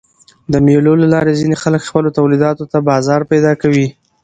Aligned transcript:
د 0.51 0.53
مېلو 0.65 0.93
له 1.01 1.07
لاري 1.13 1.33
ځيني 1.39 1.55
خلک 1.63 1.81
خپلو 1.89 2.15
تولیداتو 2.17 2.63
ته 2.71 2.77
بازار 2.89 3.21
پیدا 3.31 3.51
کوي. 3.61 3.87